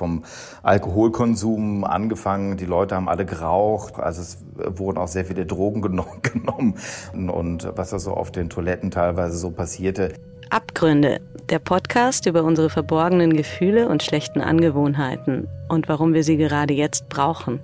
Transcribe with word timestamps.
vom 0.00 0.24
Alkoholkonsum 0.62 1.84
angefangen. 1.84 2.56
Die 2.56 2.64
Leute 2.64 2.96
haben 2.96 3.08
alle 3.08 3.26
geraucht. 3.26 4.00
Also 4.00 4.22
es 4.22 4.38
wurden 4.56 4.96
auch 4.96 5.08
sehr 5.08 5.26
viele 5.26 5.44
Drogen 5.44 5.82
genommen. 6.22 6.74
Und 7.12 7.68
was 7.76 7.90
da 7.90 7.98
so 7.98 8.12
auf 8.12 8.32
den 8.32 8.48
Toiletten 8.48 8.90
teilweise 8.90 9.36
so 9.36 9.50
passierte. 9.50 10.14
Abgründe, 10.48 11.20
der 11.50 11.60
Podcast 11.60 12.26
über 12.26 12.42
unsere 12.42 12.70
verborgenen 12.70 13.36
Gefühle 13.36 13.88
und 13.88 14.02
schlechten 14.02 14.40
Angewohnheiten 14.40 15.46
und 15.68 15.88
warum 15.88 16.12
wir 16.12 16.24
sie 16.24 16.38
gerade 16.38 16.74
jetzt 16.74 17.08
brauchen. 17.08 17.60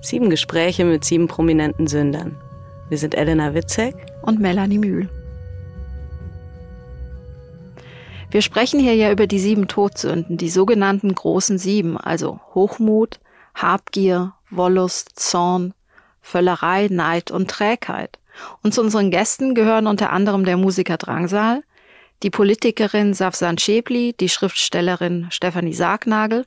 Sieben 0.00 0.30
Gespräche 0.30 0.84
mit 0.84 1.04
sieben 1.04 1.28
prominenten 1.28 1.86
Sündern. 1.86 2.34
Wir 2.88 2.98
sind 2.98 3.14
Elena 3.14 3.54
Witzek 3.54 3.94
und 4.22 4.40
Melanie 4.40 4.78
Mühl. 4.78 5.08
Wir 8.30 8.42
sprechen 8.42 8.78
hier 8.78 8.94
ja 8.94 9.10
über 9.10 9.26
die 9.26 9.38
sieben 9.38 9.68
Todsünden, 9.68 10.36
die 10.36 10.50
sogenannten 10.50 11.14
großen 11.14 11.56
sieben, 11.56 11.96
also 11.96 12.40
Hochmut, 12.54 13.20
Habgier, 13.54 14.34
Wollust, 14.50 15.18
Zorn, 15.18 15.72
Völlerei, 16.20 16.88
Neid 16.90 17.30
und 17.30 17.50
Trägheit. 17.50 18.18
Und 18.62 18.74
zu 18.74 18.82
unseren 18.82 19.10
Gästen 19.10 19.54
gehören 19.54 19.86
unter 19.86 20.12
anderem 20.12 20.44
der 20.44 20.58
Musiker 20.58 20.98
Drangsal, 20.98 21.62
die 22.22 22.28
Politikerin 22.28 23.14
Safsan 23.14 23.56
Schäbli, 23.56 24.14
die 24.20 24.28
Schriftstellerin 24.28 25.28
Stefanie 25.30 25.72
Sargnagel 25.72 26.44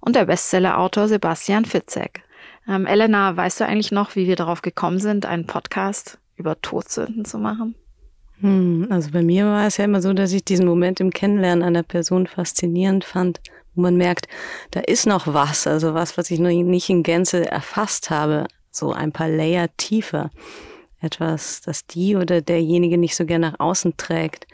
und 0.00 0.16
der 0.16 0.26
Bestsellerautor 0.26 1.08
Sebastian 1.08 1.64
Fitzek. 1.64 2.24
Ähm, 2.68 2.84
Elena, 2.86 3.34
weißt 3.36 3.60
du 3.60 3.66
eigentlich 3.66 3.90
noch, 3.90 4.16
wie 4.16 4.26
wir 4.26 4.36
darauf 4.36 4.60
gekommen 4.60 4.98
sind, 4.98 5.24
einen 5.24 5.46
Podcast 5.46 6.18
über 6.36 6.60
Todsünden 6.60 7.24
zu 7.24 7.38
machen? 7.38 7.74
Hm, 8.42 8.88
also 8.90 9.10
bei 9.12 9.22
mir 9.22 9.46
war 9.46 9.66
es 9.66 9.76
ja 9.76 9.84
immer 9.84 10.02
so, 10.02 10.12
dass 10.12 10.32
ich 10.32 10.44
diesen 10.44 10.66
Moment 10.66 10.98
im 10.98 11.10
Kennenlernen 11.10 11.62
einer 11.62 11.84
Person 11.84 12.26
faszinierend 12.26 13.04
fand, 13.04 13.40
wo 13.74 13.82
man 13.82 13.96
merkt, 13.96 14.26
da 14.72 14.80
ist 14.80 15.06
noch 15.06 15.32
was, 15.32 15.66
also 15.68 15.94
was, 15.94 16.18
was 16.18 16.30
ich 16.30 16.40
noch 16.40 16.50
nicht 16.50 16.90
in 16.90 17.04
Gänze 17.04 17.48
erfasst 17.48 18.10
habe, 18.10 18.46
so 18.70 18.92
ein 18.92 19.12
paar 19.12 19.28
Layer 19.28 19.68
tiefer. 19.76 20.30
Etwas, 21.00 21.60
das 21.60 21.86
die 21.86 22.16
oder 22.16 22.42
derjenige 22.42 22.98
nicht 22.98 23.16
so 23.16 23.24
gern 23.24 23.42
nach 23.42 23.60
außen 23.60 23.96
trägt. 23.96 24.46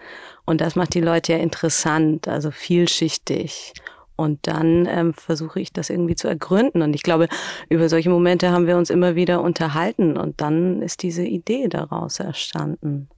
Und 0.45 0.61
das 0.61 0.77
macht 0.77 0.95
die 0.95 1.01
Leute 1.01 1.33
ja 1.33 1.39
interessant, 1.39 2.29
also 2.29 2.51
vielschichtig. 2.51 3.73
Und 4.17 4.47
dann 4.47 4.87
ähm, 4.87 5.15
versuche 5.15 5.61
ich 5.61 5.73
das 5.73 5.91
irgendwie 5.91 6.17
zu 6.17 6.27
ergründen. 6.27 6.83
Und 6.83 6.95
ich 6.95 7.03
glaube, 7.03 7.29
über 7.69 7.89
solche 7.89 8.11
Momente 8.11 8.51
haben 8.51 8.67
wir 8.67 8.77
uns 8.77 8.91
immer 8.91 9.15
wieder 9.15 9.43
unterhalten. 9.43 10.17
Und 10.17 10.41
dann 10.41 10.83
ist 10.83 11.03
diese 11.03 11.23
Idee 11.25 11.69
daraus 11.69 12.19
erstanden. 12.19 13.09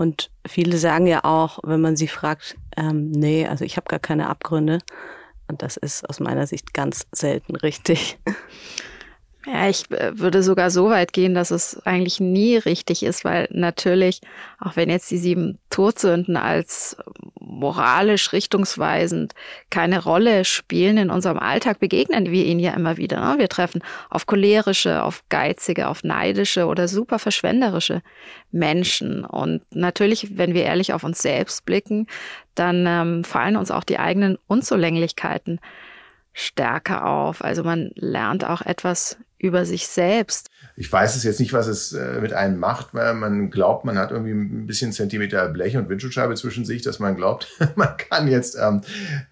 Und 0.00 0.30
viele 0.46 0.78
sagen 0.78 1.06
ja 1.06 1.24
auch, 1.24 1.58
wenn 1.62 1.82
man 1.82 1.94
sie 1.94 2.08
fragt, 2.08 2.56
ähm, 2.74 3.10
nee, 3.10 3.46
also 3.46 3.66
ich 3.66 3.76
habe 3.76 3.86
gar 3.86 3.98
keine 3.98 4.30
Abgründe. 4.30 4.78
Und 5.46 5.60
das 5.60 5.76
ist 5.76 6.08
aus 6.08 6.20
meiner 6.20 6.46
Sicht 6.46 6.72
ganz 6.72 7.06
selten 7.12 7.54
richtig. 7.54 8.18
Ja, 9.46 9.68
ich 9.68 9.90
äh, 9.90 10.18
würde 10.18 10.42
sogar 10.42 10.70
so 10.70 10.88
weit 10.88 11.12
gehen, 11.12 11.34
dass 11.34 11.50
es 11.50 11.80
eigentlich 11.84 12.18
nie 12.18 12.56
richtig 12.56 13.02
ist, 13.02 13.24
weil 13.26 13.46
natürlich, 13.50 14.22
auch 14.58 14.76
wenn 14.76 14.88
jetzt 14.88 15.10
die 15.10 15.18
sieben 15.18 15.58
Todsünden 15.68 16.38
als 16.38 16.96
moralisch 17.60 18.32
richtungsweisend 18.32 19.34
keine 19.70 20.02
Rolle 20.02 20.44
spielen 20.44 20.96
in 20.96 21.10
unserem 21.10 21.38
Alltag, 21.38 21.78
begegnen 21.78 22.30
wir 22.30 22.44
ihnen 22.44 22.60
ja 22.60 22.72
immer 22.72 22.96
wieder. 22.96 23.20
Ne? 23.20 23.38
Wir 23.38 23.48
treffen 23.48 23.82
auf 24.08 24.26
cholerische, 24.26 25.02
auf 25.04 25.22
geizige, 25.28 25.88
auf 25.88 26.02
neidische 26.02 26.66
oder 26.66 26.88
super 26.88 27.18
verschwenderische 27.18 28.02
Menschen. 28.50 29.24
Und 29.24 29.62
natürlich, 29.72 30.36
wenn 30.38 30.54
wir 30.54 30.64
ehrlich 30.64 30.92
auf 30.92 31.04
uns 31.04 31.22
selbst 31.22 31.64
blicken, 31.64 32.06
dann 32.54 32.86
ähm, 32.86 33.24
fallen 33.24 33.56
uns 33.56 33.70
auch 33.70 33.84
die 33.84 33.98
eigenen 33.98 34.38
Unzulänglichkeiten 34.46 35.60
stärker 36.32 37.06
auf. 37.06 37.44
Also 37.44 37.62
man 37.62 37.90
lernt 37.94 38.44
auch 38.44 38.62
etwas 38.62 39.18
über 39.40 39.64
sich 39.64 39.86
selbst. 39.86 40.48
Ich 40.76 40.92
weiß 40.92 41.16
es 41.16 41.24
jetzt 41.24 41.40
nicht, 41.40 41.52
was 41.52 41.66
es 41.66 41.92
äh, 41.92 42.20
mit 42.20 42.32
einem 42.32 42.58
macht, 42.58 42.94
weil 42.94 43.14
man 43.14 43.50
glaubt, 43.50 43.84
man 43.84 43.98
hat 43.98 44.10
irgendwie 44.10 44.32
ein 44.32 44.66
bisschen 44.66 44.92
Zentimeter 44.92 45.48
Blech 45.48 45.76
und 45.76 45.88
Windschutzscheibe 45.88 46.34
zwischen 46.34 46.64
sich, 46.64 46.82
dass 46.82 46.98
man 46.98 47.16
glaubt, 47.16 47.48
man 47.76 47.96
kann 47.96 48.28
jetzt 48.28 48.56
ähm, 48.60 48.82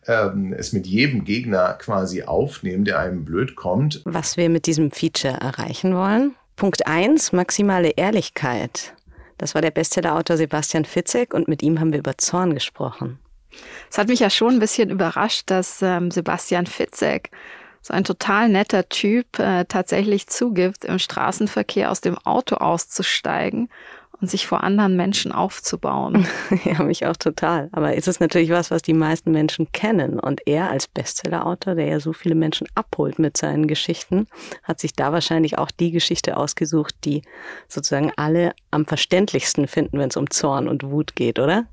ähm, 0.06 0.52
es 0.52 0.72
mit 0.72 0.86
jedem 0.86 1.24
Gegner 1.24 1.74
quasi 1.74 2.22
aufnehmen, 2.22 2.84
der 2.84 2.98
einem 2.98 3.24
blöd 3.24 3.54
kommt. 3.54 4.02
Was 4.04 4.36
wir 4.36 4.48
mit 4.48 4.66
diesem 4.66 4.90
Feature 4.90 5.34
erreichen 5.34 5.94
wollen? 5.94 6.34
Punkt 6.56 6.86
eins: 6.86 7.32
maximale 7.32 7.90
Ehrlichkeit. 7.90 8.94
Das 9.36 9.54
war 9.54 9.62
der 9.62 9.70
Bestsellerautor 9.70 10.36
Sebastian 10.36 10.84
Fitzek 10.84 11.32
und 11.32 11.46
mit 11.46 11.62
ihm 11.62 11.78
haben 11.78 11.92
wir 11.92 12.00
über 12.00 12.18
Zorn 12.18 12.54
gesprochen. 12.54 13.18
Es 13.90 13.98
hat 13.98 14.08
mich 14.08 14.20
ja 14.20 14.30
schon 14.30 14.54
ein 14.54 14.60
bisschen 14.60 14.90
überrascht, 14.90 15.44
dass 15.46 15.80
ähm, 15.82 16.10
Sebastian 16.10 16.66
Fitzek, 16.66 17.30
so 17.82 17.94
ein 17.94 18.04
total 18.04 18.48
netter 18.48 18.88
Typ, 18.88 19.38
äh, 19.38 19.64
tatsächlich 19.66 20.26
zugibt, 20.26 20.84
im 20.84 20.98
Straßenverkehr 20.98 21.90
aus 21.90 22.00
dem 22.00 22.18
Auto 22.18 22.56
auszusteigen 22.56 23.68
und 24.20 24.28
sich 24.28 24.46
vor 24.46 24.64
anderen 24.64 24.96
Menschen 24.96 25.32
aufzubauen. 25.32 26.26
ja, 26.64 26.82
mich 26.82 27.06
auch 27.06 27.16
total. 27.16 27.68
Aber 27.72 27.96
es 27.96 28.08
ist 28.08 28.20
natürlich 28.20 28.50
was, 28.50 28.70
was 28.70 28.82
die 28.82 28.94
meisten 28.94 29.30
Menschen 29.30 29.70
kennen. 29.72 30.18
Und 30.18 30.46
er 30.46 30.70
als 30.70 30.88
Bestsellerautor, 30.88 31.76
der 31.76 31.86
ja 31.86 32.00
so 32.00 32.12
viele 32.12 32.34
Menschen 32.34 32.66
abholt 32.74 33.18
mit 33.18 33.36
seinen 33.36 33.68
Geschichten, 33.68 34.26
hat 34.64 34.80
sich 34.80 34.92
da 34.94 35.12
wahrscheinlich 35.12 35.58
auch 35.58 35.70
die 35.70 35.92
Geschichte 35.92 36.36
ausgesucht, 36.36 36.94
die 37.04 37.22
sozusagen 37.68 38.12
alle 38.16 38.52
am 38.70 38.86
verständlichsten 38.86 39.68
finden, 39.68 39.98
wenn 39.98 40.08
es 40.08 40.16
um 40.16 40.30
Zorn 40.30 40.68
und 40.68 40.82
Wut 40.84 41.14
geht, 41.14 41.38
oder? 41.38 41.66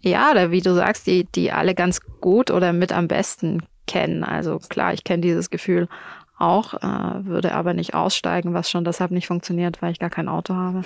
Ja, 0.00 0.30
oder 0.30 0.50
wie 0.50 0.62
du 0.62 0.74
sagst, 0.74 1.06
die, 1.06 1.24
die 1.24 1.52
alle 1.52 1.74
ganz 1.74 2.00
gut 2.20 2.50
oder 2.50 2.72
mit 2.72 2.90
am 2.90 3.06
besten 3.06 3.62
kennen. 3.90 4.22
Also 4.22 4.58
klar, 4.58 4.94
ich 4.94 5.04
kenne 5.04 5.22
dieses 5.22 5.50
Gefühl 5.50 5.88
auch, 6.38 6.74
äh, 6.74 7.26
würde 7.26 7.52
aber 7.52 7.74
nicht 7.74 7.94
aussteigen, 7.94 8.54
was 8.54 8.70
schon 8.70 8.84
deshalb 8.84 9.10
nicht 9.10 9.26
funktioniert, 9.26 9.82
weil 9.82 9.92
ich 9.92 9.98
gar 9.98 10.10
kein 10.10 10.28
Auto 10.28 10.54
habe. 10.54 10.82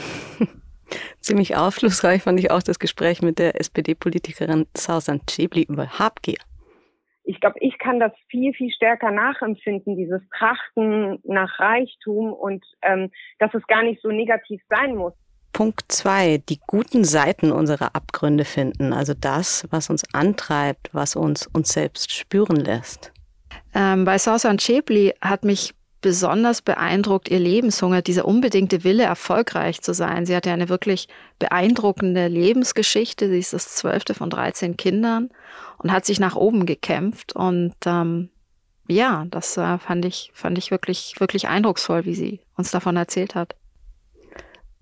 Ziemlich 1.21 1.57
aufschlussreich 1.57 2.23
fand 2.23 2.41
ich 2.41 2.51
auch 2.51 2.63
das 2.63 2.79
Gespräch 2.79 3.23
mit 3.23 3.39
der 3.39 3.61
SPD-Politikerin 3.61 4.67
Sausan 4.77 5.21
Chebli 5.27 5.63
über 5.63 5.99
Habgier. 5.99 6.39
Ich 7.27 7.41
glaube, 7.41 7.59
ich 7.61 7.79
kann 7.79 8.01
das 8.01 8.13
viel, 8.29 8.53
viel 8.53 8.71
stärker 8.71 9.11
nachempfinden, 9.11 9.97
dieses 9.97 10.21
Trachten 10.37 11.21
nach 11.25 11.59
Reichtum 11.59 12.33
und 12.33 12.65
ähm, 12.83 13.11
dass 13.39 13.55
es 13.55 13.67
gar 13.67 13.83
nicht 13.83 14.03
so 14.03 14.09
negativ 14.09 14.61
sein 14.69 14.95
muss. 14.95 15.15
Punkt 15.55 15.85
zwei, 15.89 16.43
die 16.49 16.61
guten 16.67 17.05
Seiten 17.05 17.53
unserer 17.53 17.95
Abgründe 17.95 18.45
finden, 18.45 18.93
also 18.93 19.15
das, 19.19 19.65
was 19.71 19.89
uns 19.89 20.03
antreibt, 20.13 20.91
was 20.93 21.17
uns 21.17 21.47
uns 21.47 21.73
selbst 21.73 22.13
spüren 22.13 22.57
lässt. 22.57 23.13
Ähm, 23.73 24.05
bei 24.05 24.19
Sausan 24.19 24.59
Chebli 24.59 25.15
hat 25.23 25.45
mich 25.45 25.73
besonders 26.01 26.61
beeindruckt 26.61 27.31
ihr 27.31 27.39
Lebenshunger, 27.39 28.03
dieser 28.03 28.27
unbedingte 28.27 28.85
Wille, 28.85 29.05
erfolgreich 29.05 29.81
zu 29.81 29.95
sein. 29.95 30.27
Sie 30.27 30.37
hatte 30.37 30.51
eine 30.51 30.69
wirklich 30.69 31.09
beeindruckende 31.39 32.27
Lebensgeschichte. 32.29 33.31
Sie 33.31 33.39
ist 33.39 33.55
das 33.55 33.75
zwölfte 33.75 34.13
von 34.13 34.29
13 34.29 34.77
Kindern 34.77 35.31
und 35.79 35.93
hat 35.93 36.05
sich 36.05 36.21
nach 36.21 36.37
oben 36.37 36.67
gekämpft. 36.67 37.35
Und 37.35 37.75
ähm, 37.87 38.29
ja, 38.87 39.25
das 39.31 39.57
äh, 39.57 39.79
fand 39.79 40.05
ich, 40.05 40.31
fand 40.35 40.59
ich 40.59 40.71
wirklich, 40.71 41.15
wirklich 41.21 41.49
eindrucksvoll, 41.49 42.05
wie 42.05 42.15
sie 42.15 42.41
uns 42.57 42.71
davon 42.71 42.97
erzählt 42.97 43.35
hat. 43.35 43.55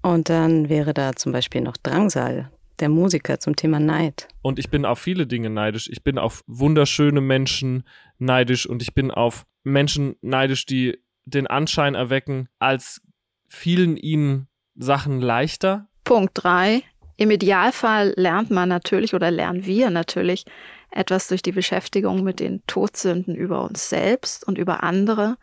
Und 0.02 0.28
dann 0.28 0.68
wäre 0.68 0.94
da 0.94 1.14
zum 1.14 1.32
Beispiel 1.32 1.60
noch 1.60 1.76
Drangsal, 1.76 2.50
der 2.80 2.88
Musiker 2.88 3.38
zum 3.38 3.56
Thema 3.56 3.78
Neid. 3.78 4.28
Und 4.42 4.58
ich 4.58 4.68
bin 4.68 4.84
auf 4.84 4.98
viele 4.98 5.26
Dinge 5.26 5.48
neidisch. 5.48 5.88
Ich 5.88 6.02
bin 6.02 6.18
auf 6.18 6.42
wunderschöne 6.46 7.20
Menschen 7.20 7.84
neidisch 8.18 8.66
und 8.66 8.82
ich 8.82 8.94
bin 8.94 9.10
auf 9.10 9.44
Menschen 9.62 10.16
neidisch, 10.20 10.66
die 10.66 10.98
den 11.24 11.46
Anschein 11.46 11.94
erwecken, 11.94 12.48
als 12.58 13.00
fielen 13.48 13.96
ihnen 13.96 14.48
Sachen 14.74 15.20
leichter. 15.20 15.88
Punkt 16.04 16.32
drei. 16.34 16.82
Im 17.16 17.30
Idealfall 17.30 18.14
lernt 18.16 18.50
man 18.50 18.68
natürlich 18.68 19.14
oder 19.14 19.30
lernen 19.30 19.64
wir 19.64 19.90
natürlich 19.90 20.44
etwas 20.90 21.28
durch 21.28 21.42
die 21.42 21.52
Beschäftigung 21.52 22.24
mit 22.24 22.40
den 22.40 22.62
Todsünden 22.66 23.36
über 23.36 23.62
uns 23.62 23.88
selbst 23.88 24.46
und 24.46 24.58
über 24.58 24.82
andere 24.82 25.36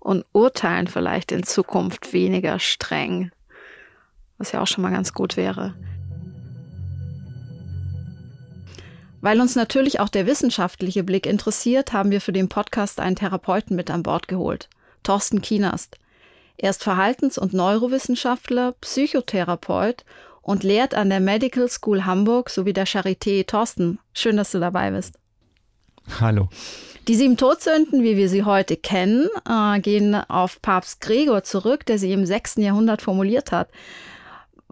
und 0.00 0.24
urteilen 0.32 0.88
vielleicht 0.88 1.30
in 1.30 1.44
Zukunft 1.44 2.12
weniger 2.12 2.58
streng 2.58 3.30
was 4.42 4.50
ja 4.50 4.60
auch 4.60 4.66
schon 4.66 4.82
mal 4.82 4.90
ganz 4.90 5.14
gut 5.14 5.36
wäre. 5.36 5.72
Weil 9.20 9.40
uns 9.40 9.54
natürlich 9.54 10.00
auch 10.00 10.08
der 10.08 10.26
wissenschaftliche 10.26 11.04
Blick 11.04 11.26
interessiert, 11.26 11.92
haben 11.92 12.10
wir 12.10 12.20
für 12.20 12.32
den 12.32 12.48
Podcast 12.48 12.98
einen 12.98 13.14
Therapeuten 13.14 13.76
mit 13.76 13.88
an 13.88 14.02
Bord 14.02 14.26
geholt, 14.26 14.68
Thorsten 15.04 15.42
Kienast. 15.42 15.96
Er 16.56 16.70
ist 16.70 16.82
Verhaltens- 16.82 17.38
und 17.38 17.54
Neurowissenschaftler, 17.54 18.72
Psychotherapeut 18.80 20.04
und 20.42 20.64
lehrt 20.64 20.96
an 20.96 21.08
der 21.08 21.20
Medical 21.20 21.68
School 21.68 22.04
Hamburg 22.04 22.50
sowie 22.50 22.72
der 22.72 22.88
Charité. 22.88 23.46
Thorsten, 23.46 24.00
schön, 24.12 24.36
dass 24.36 24.50
du 24.50 24.58
dabei 24.58 24.90
bist. 24.90 25.14
Hallo. 26.20 26.48
Die 27.06 27.14
sieben 27.14 27.36
Todsünden, 27.36 28.02
wie 28.02 28.16
wir 28.16 28.28
sie 28.28 28.42
heute 28.42 28.76
kennen, 28.76 29.28
äh, 29.48 29.78
gehen 29.78 30.16
auf 30.16 30.60
Papst 30.62 31.00
Gregor 31.00 31.44
zurück, 31.44 31.86
der 31.86 31.98
sie 31.98 32.12
im 32.12 32.26
sechsten 32.26 32.62
Jahrhundert 32.62 33.02
formuliert 33.02 33.52
hat. 33.52 33.68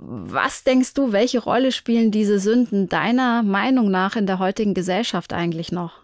Was 0.02 0.64
denkst 0.64 0.94
du, 0.94 1.12
welche 1.12 1.41
Rolle 1.41 1.73
spielen 1.73 2.11
diese 2.11 2.38
Sünden 2.38 2.88
deiner 2.88 3.43
Meinung 3.43 3.91
nach 3.91 4.17
in 4.17 4.26
der 4.26 4.38
heutigen 4.38 4.73
Gesellschaft 4.73 5.35
eigentlich 5.35 5.73
noch? 5.73 6.00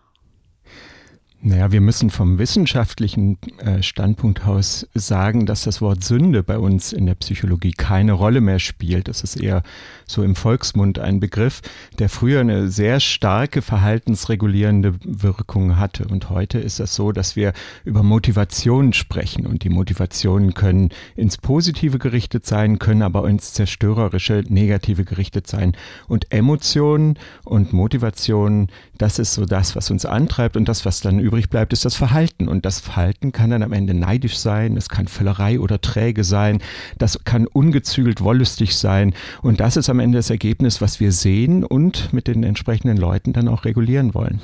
Naja, 1.48 1.70
wir 1.70 1.80
müssen 1.80 2.10
vom 2.10 2.40
wissenschaftlichen 2.40 3.38
äh, 3.58 3.80
Standpunkt 3.80 4.44
aus 4.48 4.88
sagen, 4.94 5.46
dass 5.46 5.62
das 5.62 5.80
Wort 5.80 6.02
Sünde 6.02 6.42
bei 6.42 6.58
uns 6.58 6.92
in 6.92 7.06
der 7.06 7.14
Psychologie 7.14 7.70
keine 7.70 8.14
Rolle 8.14 8.40
mehr 8.40 8.58
spielt. 8.58 9.06
Das 9.06 9.22
ist 9.22 9.36
eher 9.36 9.62
so 10.08 10.24
im 10.24 10.34
Volksmund 10.34 10.98
ein 10.98 11.20
Begriff, 11.20 11.62
der 12.00 12.08
früher 12.08 12.40
eine 12.40 12.68
sehr 12.68 12.98
starke 12.98 13.62
verhaltensregulierende 13.62 14.94
Wirkung 15.04 15.76
hatte. 15.76 16.08
Und 16.08 16.30
heute 16.30 16.58
ist 16.58 16.80
das 16.80 16.96
so, 16.96 17.12
dass 17.12 17.36
wir 17.36 17.52
über 17.84 18.02
Motivationen 18.02 18.92
sprechen. 18.92 19.46
Und 19.46 19.62
die 19.62 19.70
Motivationen 19.70 20.52
können 20.52 20.88
ins 21.14 21.38
Positive 21.38 22.00
gerichtet 22.00 22.44
sein, 22.44 22.80
können 22.80 23.02
aber 23.02 23.28
ins 23.28 23.52
zerstörerische, 23.52 24.42
negative 24.48 25.04
gerichtet 25.04 25.46
sein. 25.46 25.76
Und 26.08 26.32
Emotionen 26.32 27.20
und 27.44 27.72
Motivationen, 27.72 28.66
das 28.98 29.20
ist 29.20 29.34
so 29.34 29.44
das, 29.44 29.76
was 29.76 29.92
uns 29.92 30.04
antreibt 30.04 30.56
und 30.56 30.68
das, 30.68 30.84
was 30.84 31.00
dann 31.00 31.20
übrigens 31.20 31.35
übrig 31.36 31.50
bleibt, 31.50 31.74
ist 31.74 31.84
das 31.84 31.96
Verhalten. 31.96 32.48
Und 32.48 32.64
das 32.64 32.80
Verhalten 32.80 33.30
kann 33.30 33.50
dann 33.50 33.62
am 33.62 33.74
Ende 33.74 33.92
neidisch 33.92 34.38
sein, 34.38 34.74
es 34.76 34.88
kann 34.88 35.06
Völlerei 35.06 35.60
oder 35.60 35.82
träge 35.82 36.24
sein, 36.24 36.62
das 36.96 37.20
kann 37.24 37.46
ungezügelt 37.46 38.22
wollüstig 38.22 38.74
sein. 38.74 39.12
Und 39.42 39.60
das 39.60 39.76
ist 39.76 39.90
am 39.90 40.00
Ende 40.00 40.16
das 40.16 40.30
Ergebnis, 40.30 40.80
was 40.80 40.98
wir 40.98 41.12
sehen 41.12 41.62
und 41.62 42.10
mit 42.14 42.26
den 42.26 42.42
entsprechenden 42.42 42.96
Leuten 42.96 43.34
dann 43.34 43.48
auch 43.48 43.66
regulieren 43.66 44.14
wollen. 44.14 44.40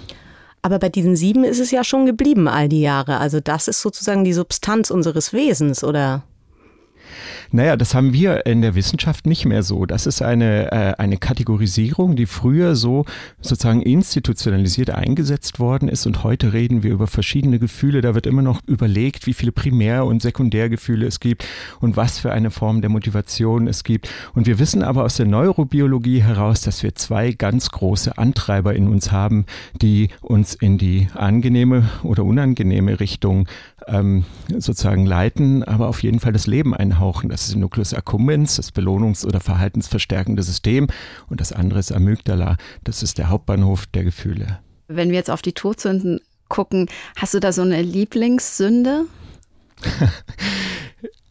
Aber 0.60 0.78
bei 0.78 0.90
diesen 0.90 1.16
sieben 1.16 1.44
ist 1.44 1.60
es 1.60 1.70
ja 1.70 1.82
schon 1.82 2.04
geblieben 2.04 2.46
all 2.46 2.68
die 2.68 2.82
Jahre. 2.82 3.18
Also 3.18 3.40
das 3.40 3.68
ist 3.68 3.80
sozusagen 3.80 4.22
die 4.22 4.34
Substanz 4.34 4.90
unseres 4.90 5.32
Wesens, 5.32 5.82
oder? 5.82 6.24
Naja, 7.50 7.76
das 7.76 7.94
haben 7.94 8.12
wir 8.12 8.46
in 8.46 8.62
der 8.62 8.74
Wissenschaft 8.74 9.26
nicht 9.26 9.44
mehr 9.44 9.62
so. 9.62 9.86
Das 9.86 10.06
ist 10.06 10.22
eine, 10.22 10.72
äh, 10.72 10.94
eine 10.98 11.16
Kategorisierung, 11.16 12.16
die 12.16 12.26
früher 12.26 12.74
so 12.74 13.04
sozusagen 13.40 13.82
institutionalisiert 13.82 14.90
eingesetzt 14.90 15.60
worden 15.60 15.88
ist 15.88 16.06
und 16.06 16.24
heute 16.24 16.52
reden 16.52 16.82
wir 16.82 16.90
über 16.92 17.06
verschiedene 17.06 17.58
Gefühle. 17.58 18.00
Da 18.00 18.14
wird 18.14 18.26
immer 18.26 18.42
noch 18.42 18.60
überlegt, 18.66 19.26
wie 19.26 19.34
viele 19.34 19.52
Primär- 19.52 20.06
und 20.06 20.22
Sekundärgefühle 20.22 21.06
es 21.06 21.20
gibt 21.20 21.46
und 21.80 21.96
was 21.96 22.18
für 22.18 22.32
eine 22.32 22.50
Form 22.50 22.80
der 22.80 22.90
Motivation 22.90 23.66
es 23.66 23.84
gibt. 23.84 24.08
Und 24.34 24.46
wir 24.46 24.58
wissen 24.58 24.82
aber 24.82 25.04
aus 25.04 25.16
der 25.16 25.26
Neurobiologie 25.26 26.22
heraus, 26.22 26.60
dass 26.62 26.82
wir 26.82 26.94
zwei 26.94 27.32
ganz 27.32 27.70
große 27.70 28.18
Antreiber 28.18 28.74
in 28.74 28.88
uns 28.88 29.12
haben, 29.12 29.46
die 29.80 30.08
uns 30.20 30.54
in 30.54 30.78
die 30.78 31.08
angenehme 31.14 31.88
oder 32.02 32.24
unangenehme 32.24 33.00
Richtung 33.00 33.48
ähm, 33.86 34.24
sozusagen 34.58 35.06
leiten, 35.06 35.62
aber 35.62 35.88
auf 35.88 36.02
jeden 36.02 36.20
Fall 36.20 36.32
das 36.32 36.46
Leben 36.46 36.74
einhauchen. 37.02 37.28
Das 37.30 37.42
ist 37.42 37.52
der 37.52 37.60
Nucleus 37.60 37.94
accumbens, 37.94 38.56
das 38.56 38.72
belohnungs- 38.72 39.26
oder 39.26 39.40
verhaltensverstärkende 39.40 40.42
System. 40.42 40.86
Und 41.28 41.40
das 41.40 41.52
andere 41.52 41.80
ist 41.80 41.92
Amygdala, 41.92 42.56
das 42.84 43.02
ist 43.02 43.18
der 43.18 43.28
Hauptbahnhof 43.28 43.86
der 43.86 44.04
Gefühle. 44.04 44.60
Wenn 44.88 45.10
wir 45.10 45.16
jetzt 45.16 45.30
auf 45.30 45.42
die 45.42 45.52
Todsünden 45.52 46.20
gucken, 46.48 46.88
hast 47.16 47.34
du 47.34 47.40
da 47.40 47.52
so 47.52 47.62
eine 47.62 47.82
Lieblingssünde? 47.82 49.06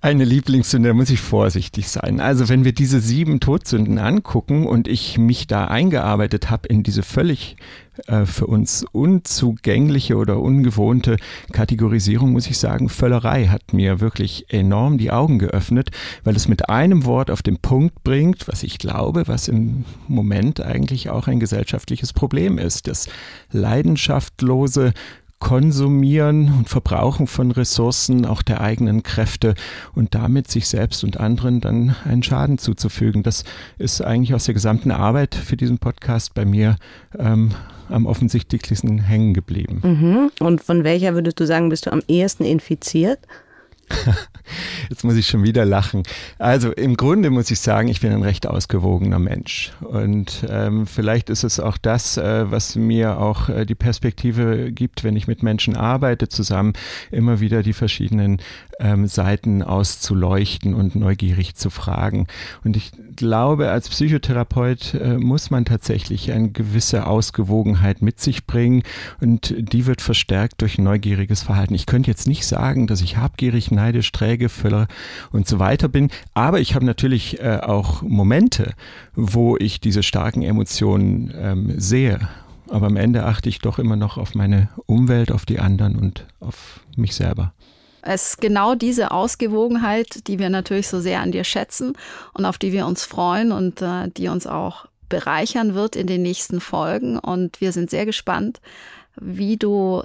Eine 0.04 0.26
Lieblingssünde, 0.26 0.90
da 0.90 0.96
muss 0.96 1.12
ich 1.12 1.22
vorsichtig 1.22 1.88
sein. 1.88 2.20
Also 2.20 2.50
wenn 2.50 2.66
wir 2.66 2.74
diese 2.74 3.00
sieben 3.00 3.40
Todsünden 3.40 4.00
angucken 4.00 4.66
und 4.66 4.88
ich 4.88 5.20
mich 5.20 5.46
da 5.46 5.66
eingearbeitet 5.66 6.50
habe 6.50 6.68
in 6.70 6.82
diese 6.82 7.04
völlig 7.04 7.56
äh, 8.08 8.26
für 8.26 8.48
uns 8.48 8.84
unzugängliche 8.92 10.16
oder 10.16 10.40
ungewohnte 10.40 11.18
Kategorisierung, 11.52 12.32
muss 12.32 12.48
ich 12.48 12.58
sagen, 12.58 12.90
Völlerei 12.90 13.46
hat 13.46 13.74
mir 13.74 14.00
wirklich 14.00 14.52
enorm 14.52 14.98
die 14.98 15.12
Augen 15.12 15.38
geöffnet, 15.38 15.92
weil 16.24 16.36
es 16.36 16.48
mit 16.48 16.68
einem 16.68 17.06
Wort 17.06 17.30
auf 17.30 17.44
den 17.44 17.58
Punkt 17.58 18.04
bringt, 18.04 18.48
was 18.48 18.64
ich 18.64 18.80
glaube, 18.80 19.28
was 19.28 19.48
im 19.50 19.86
Moment 20.08 20.62
eigentlich 20.62 21.12
auch 21.12 21.28
ein 21.28 21.40
gesellschaftliches 21.40 22.12
Problem 22.12 22.58
ist. 22.58 22.88
Das 22.88 23.08
leidenschaftslose 23.52 24.94
Konsumieren 25.42 26.54
und 26.54 26.70
Verbrauchen 26.70 27.26
von 27.26 27.52
Ressourcen, 27.52 28.26
auch 28.28 28.44
der 28.44 28.62
eigenen 28.62 29.02
Kräfte 29.02 29.56
und 29.96 30.14
damit 30.16 30.50
sich 30.50 30.70
selbst 30.70 31.04
und 31.04 31.20
anderen 31.20 31.60
dann 31.60 31.96
einen 32.06 32.22
Schaden 32.22 32.60
zuzufügen. 32.60 33.24
Das 33.24 33.44
ist 33.80 34.02
eigentlich 34.02 34.36
aus 34.36 34.46
der 34.46 34.54
gesamten 34.54 34.92
Arbeit 34.92 35.34
für 35.34 35.58
diesen 35.58 35.80
Podcast 35.80 36.36
bei 36.36 36.46
mir 36.46 36.78
ähm, 37.18 37.52
am 37.90 38.06
offensichtlichsten 38.06 39.00
hängen 39.00 39.34
geblieben. 39.34 39.82
Mhm. 39.84 40.32
Und 40.40 40.62
von 40.62 40.84
welcher 40.84 41.16
würdest 41.16 41.40
du 41.40 41.48
sagen, 41.48 41.70
bist 41.70 41.88
du 41.88 41.92
am 41.92 42.04
ehesten 42.08 42.46
infiziert? 42.46 43.20
Jetzt 44.90 45.04
muss 45.04 45.16
ich 45.16 45.28
schon 45.28 45.44
wieder 45.44 45.66
lachen. 45.66 46.04
Also 46.38 46.72
im 46.72 46.98
Grunde 46.98 47.30
muss 47.30 47.52
ich 47.52 47.60
sagen, 47.60 47.88
ich 47.88 48.02
bin 48.02 48.12
ein 48.12 48.24
recht 48.24 48.48
ausgewogener 48.48 49.20
Mensch. 49.20 49.72
Und 49.82 50.46
ähm, 50.50 50.88
vielleicht 50.88 51.30
ist 51.30 51.44
es 51.44 51.60
auch 51.60 51.78
das, 51.78 52.18
äh, 52.18 52.50
was 52.52 52.76
mir 52.76 53.20
auch 53.20 53.50
äh, 53.50 53.66
die 53.66 53.76
Perspektive 53.76 54.72
gibt, 54.72 55.04
wenn 55.04 55.16
ich 55.16 55.28
mit 55.28 55.44
Menschen 55.44 55.76
arbeite, 55.76 56.28
zusammen 56.28 56.74
immer 57.12 57.40
wieder 57.40 57.64
die 57.64 57.74
verschiedenen 57.74 58.42
ähm, 58.82 59.08
Seiten 59.08 59.62
auszuleuchten 59.64 60.74
und 60.74 60.96
neugierig 60.96 61.56
zu 61.56 61.70
fragen. 61.70 62.28
Und 62.64 62.76
ich 62.76 62.92
glaube, 63.16 63.70
als 63.70 63.90
Psychotherapeut 63.90 64.96
äh, 64.96 65.18
muss 65.18 65.52
man 65.52 65.66
tatsächlich 65.66 66.32
eine 66.32 66.50
gewisse 66.52 67.08
Ausgewogenheit 67.08 68.02
mit 68.02 68.20
sich 68.20 68.46
bringen 68.46 68.84
und 69.20 69.54
die 69.58 69.86
wird 69.86 70.02
verstärkt 70.02 70.62
durch 70.62 70.78
neugieriges 70.78 71.44
Verhalten. 71.44 71.76
Ich 71.76 71.86
könnte 71.86 72.10
jetzt 72.10 72.28
nicht 72.28 72.46
sagen, 72.46 72.88
dass 72.88 73.02
ich 73.02 73.18
habgierig, 73.18 73.72
neidisch, 73.82 74.12
träge, 74.12 74.50
Füller 74.50 74.88
und 75.32 75.48
so 75.48 75.60
weiter 75.60 75.88
bin, 75.88 76.10
aber 76.34 76.60
ich 76.60 76.76
habe 76.76 76.86
natürlich 76.86 77.40
äh, 77.40 77.60
auch 77.62 78.02
Momente, 78.04 78.74
wo 79.16 79.58
ich 79.58 79.80
diese 79.80 80.04
starken 80.04 80.44
Emotionen 80.44 81.34
ähm, 81.36 81.74
sehe. 81.80 82.20
Aber 82.70 82.88
am 82.88 82.96
Ende 82.96 83.26
achte 83.26 83.50
ich 83.50 83.60
doch 83.60 83.80
immer 83.80 83.96
noch 83.96 84.18
auf 84.18 84.34
meine 84.36 84.70
Umwelt, 84.86 85.32
auf 85.32 85.46
die 85.46 85.60
anderen 85.60 85.98
und 85.98 86.26
auf 86.40 86.80
mich 86.96 87.16
selber. 87.16 87.54
Es 88.04 88.32
ist 88.32 88.42
genau 88.42 88.76
diese 88.76 89.12
Ausgewogenheit, 89.12 90.28
die 90.28 90.40
wir 90.40 90.50
natürlich 90.50 90.88
so 90.88 91.00
sehr 91.02 91.22
an 91.22 91.32
dir 91.32 91.44
schätzen 91.44 91.94
und 92.34 92.46
auf 92.46 92.58
die 92.58 92.72
wir 92.72 92.86
uns 92.86 93.04
freuen 93.04 93.52
und 93.52 93.82
äh, 93.82 94.10
die 94.10 94.28
uns 94.28 94.48
auch 94.48 94.86
bereichern 95.10 95.76
wird 95.76 95.96
in 95.96 96.08
den 96.08 96.22
nächsten 96.22 96.62
Folgen. 96.62 97.20
Und 97.20 97.62
wir 97.62 97.72
sind 97.72 97.90
sehr 97.90 98.06
gespannt, 98.06 98.62
wie 99.20 99.58
du 99.58 100.04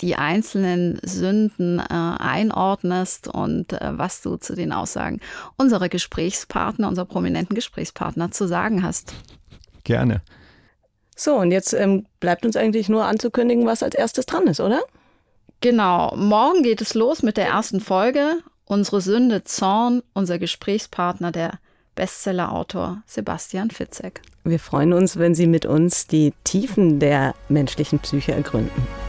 die 0.00 0.16
einzelnen 0.16 0.98
Sünden 1.02 1.78
äh, 1.78 1.84
einordnest 1.88 3.28
und 3.28 3.72
äh, 3.72 3.98
was 3.98 4.22
du 4.22 4.36
zu 4.36 4.54
den 4.54 4.72
Aussagen 4.72 5.20
unserer 5.56 5.88
Gesprächspartner, 5.88 6.88
unserer 6.88 7.06
prominenten 7.06 7.54
Gesprächspartner 7.54 8.30
zu 8.30 8.46
sagen 8.46 8.82
hast. 8.82 9.14
Gerne. 9.84 10.22
So, 11.16 11.36
und 11.36 11.52
jetzt 11.52 11.72
ähm, 11.74 12.06
bleibt 12.18 12.44
uns 12.44 12.56
eigentlich 12.56 12.88
nur 12.88 13.04
anzukündigen, 13.04 13.66
was 13.66 13.82
als 13.82 13.94
erstes 13.94 14.26
dran 14.26 14.46
ist, 14.46 14.60
oder? 14.60 14.82
Genau, 15.60 16.14
morgen 16.16 16.62
geht 16.62 16.80
es 16.80 16.94
los 16.94 17.22
mit 17.22 17.36
der 17.36 17.46
ersten 17.46 17.80
Folge. 17.80 18.38
Unsere 18.64 19.00
Sünde 19.00 19.44
Zorn, 19.44 20.02
unser 20.12 20.38
Gesprächspartner, 20.38 21.30
der 21.30 21.58
Bestsellerautor 21.94 23.02
Sebastian 23.06 23.70
Fitzek. 23.70 24.20
Wir 24.42 24.58
freuen 24.58 24.92
uns, 24.92 25.18
wenn 25.18 25.34
Sie 25.34 25.46
mit 25.46 25.64
uns 25.64 26.06
die 26.06 26.32
Tiefen 26.42 26.98
der 26.98 27.34
menschlichen 27.48 28.00
Psyche 28.00 28.32
ergründen. 28.32 29.03